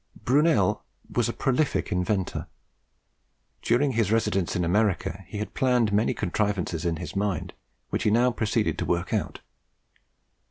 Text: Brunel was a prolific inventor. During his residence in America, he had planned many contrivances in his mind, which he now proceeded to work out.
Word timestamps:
Brunel 0.25 0.83
was 1.11 1.29
a 1.29 1.31
prolific 1.31 1.91
inventor. 1.91 2.47
During 3.61 3.91
his 3.91 4.11
residence 4.11 4.55
in 4.55 4.65
America, 4.65 5.23
he 5.27 5.37
had 5.37 5.53
planned 5.53 5.93
many 5.93 6.15
contrivances 6.15 6.85
in 6.85 6.95
his 6.95 7.15
mind, 7.15 7.53
which 7.91 8.01
he 8.01 8.09
now 8.09 8.31
proceeded 8.31 8.79
to 8.79 8.85
work 8.85 9.13
out. 9.13 9.41